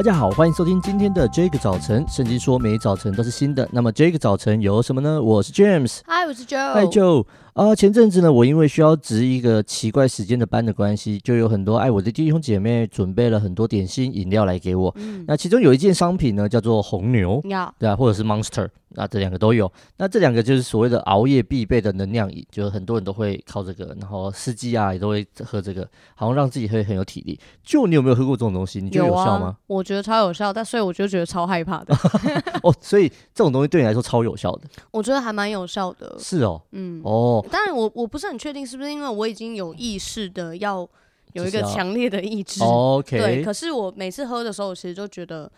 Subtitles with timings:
[0.00, 2.02] 大家好，欢迎收听今天的这个早晨。
[2.08, 5.22] 圣经说每一早晨都是新的，那么这个早晨有什么呢？
[5.22, 7.26] 我是 James，嗨，我是 Joe，嗨 Joe。
[7.54, 14.92] 啊，前阵子呢，我因为需要值一个奇怪时间的班的关系，就有很多爱我的弟兄姐妹准备了很多点心饮料来给我。
[14.96, 17.42] 嗯，那其中有一件商品呢，叫做红牛，
[17.78, 19.70] 对啊，或者是 Monster，那这两个都有。
[19.96, 27.38] 那这两个就是所谓的熬夜必备的能量饮，就是很多人都会靠这个，然后司机啊也都会喝这个，好像让自己会很有体力。
[27.64, 28.80] 就你有没有喝过这种东西？
[28.80, 29.46] 你觉得有效吗？
[29.46, 31.94] 啊、我觉得超有效，但所以我就觉得超害怕的。
[32.62, 34.62] 哦，所以这种东西对你来说超有效的？
[34.92, 36.16] 我觉得还蛮有效的。
[36.18, 38.30] 是哦，嗯，哦，当然我我不是。
[38.30, 40.88] 很确定是不是因为我已经有意识的要
[41.32, 43.42] 有一个强烈的意志？OK，对。
[43.42, 45.50] 可是我每次喝的时候，我其实就觉得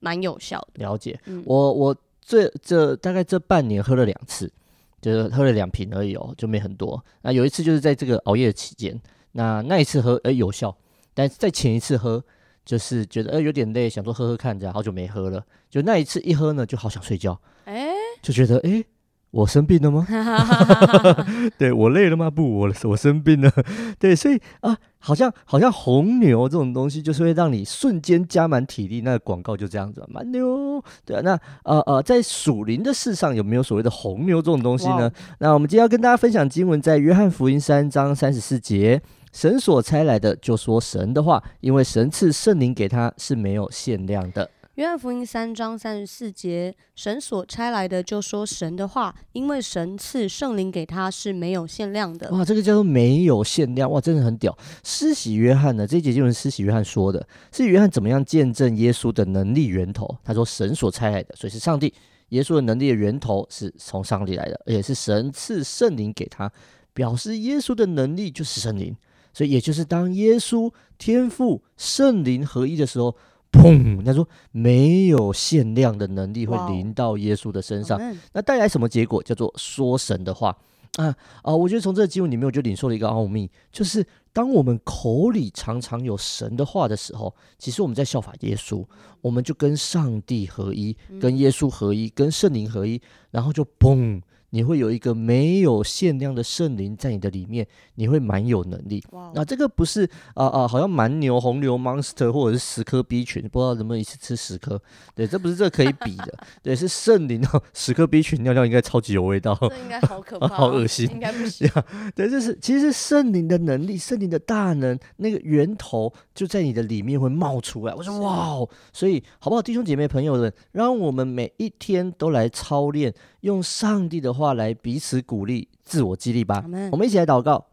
[0.00, 0.84] 蛮有效的。
[0.84, 4.52] 了解，嗯、我我这这大概这半年喝了两次，
[5.00, 7.02] 就是喝了两瓶而已哦，就没很多。
[7.22, 9.00] 那有一次就是在这个熬夜的期间，
[9.32, 10.76] 那那一次喝哎、欸、有效，
[11.14, 12.22] 但是在前一次喝
[12.66, 15.42] 就是觉得哎、欸、有点累，想说喝喝看，这样好久没喝了。
[15.70, 18.70] 就那一次一喝呢，就好想睡觉，哎、欸，就觉得哎。
[18.72, 18.86] 欸
[19.30, 20.06] 我生病了吗？
[21.58, 22.30] 对，我累了吗？
[22.30, 23.52] 不，我我生病了。
[24.00, 29.02] 对，所以啊，好像好像红牛这种东西，就是会让你瞬间加满体力。
[29.02, 30.82] 那个广告就这样子，蛮牛。
[31.04, 44.50] 对啊，那呃呃，在属灵的世上有没有所谓的红牛这种东西呢那我们今天要跟大家分享经文，在约翰福音三章三十四节，神所差来的就说神的话，因为神赐圣灵给他是没有限量的。
[44.78, 52.30] 约翰福音三章三十四节，神所差来的就说神的话，因为神赐圣灵给他是没有限量的。
[52.30, 54.56] 哇，这个叫做没有限量，哇，真的很屌。
[54.84, 60.16] 施洗约翰呢，这一节就是施洗约翰说的，是约翰怎么样见证耶稣的能力源头？
[60.22, 61.92] 他说神所差来的，所以是上帝。
[62.28, 66.48] 耶稣的能力的源头是从上帝来的，而且是神赐圣灵给他，
[66.94, 68.96] 表示耶稣的能力就是圣灵。
[69.32, 73.16] 所以也就是当耶稣天赋圣灵合一的时候。
[73.50, 74.04] 砰！
[74.04, 78.00] 他说没有限量的能力会临到耶稣的身上，
[78.32, 79.22] 那带来什么结果？
[79.22, 80.56] 叫做说神的话
[80.96, 81.54] 啊啊！
[81.54, 88.84] 我觉得从这个经文里面，我就领受了一个奥秘，就是当我们口里常常有神的话的时候，其实我们在效法耶稣，
[89.20, 93.00] 我们就跟上帝合一，跟耶稣合一，跟圣灵合一，
[93.30, 94.20] 然后就砰。
[94.50, 97.66] 你会有一个没有限量的圣灵在你的里面，
[97.96, 99.04] 你会蛮有能力。
[99.10, 99.32] Wow.
[99.34, 100.04] 那这个不是
[100.34, 104.80] 啊啊、呃呃，好像蛮牛、红牛、Monster 或者是十颗 B 群，不知道能不能一次吃十颗？
[105.14, 106.32] 对，这不是这可以比的。
[106.62, 109.56] 对，是圣灵哦，十颗 B 群尿尿应该超级有味道。
[109.60, 111.08] 这应该好可怕， 好恶心。
[111.10, 111.70] 应该不行。
[112.16, 117.94] 对，这是其实是圣灵的能力，圣灵的大能，那个源头就在你的里面会冒出来。
[117.94, 123.14] 我说哇哦，所以好不好，弟兄姐妹朋友们，让我们每一天都来操练。
[123.42, 126.64] 用上帝的话来彼此鼓励、自我激励吧。
[126.92, 127.66] 我们一起来祷告。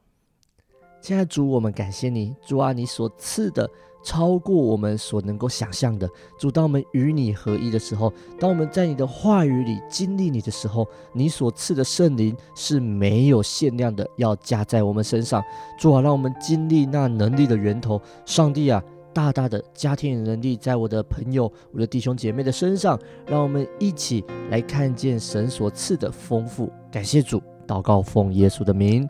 [1.02, 3.70] 现在主，我们感谢你，主啊，你所赐的
[4.04, 6.10] 超过我们所能够想象的。
[6.40, 15.44] 主，当我们与你合一的时候，当我们在你的话语里经历你的时候，你所赐的圣灵是没有限量的，要加在我们身上。
[15.80, 18.02] 主啊，让我们经历那能力的源头。
[18.26, 18.84] 上帝啊。
[19.16, 24.22] 大大的加添能力在我的朋友、我的弟兄姐妹的身上，让我们一起
[24.52, 26.70] 来看见神所赐的丰富。
[26.92, 27.42] 感谢主。
[27.68, 29.08] 祷告奉耶稣的名，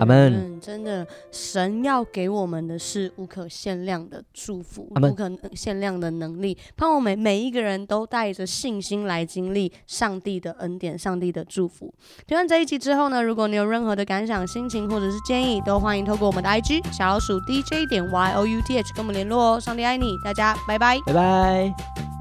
[0.00, 0.60] 阿门。
[0.60, 6.56] 真的，神要给我们的是无可限量的祝福，无可限量的能力。
[6.76, 11.92] 盼望我们每一个人都带着信心来经历上帝的恩典、上帝的祝福。
[12.26, 19.60] 听完这一集之后呢，如果你有任何的感想、心情或者是建议，都欢迎透过我们的 IG 小老鼠 DJ 点 YOUTH 跟我们联络哦。
[19.60, 22.15] 上帝爱你，大家拜拜，拜拜。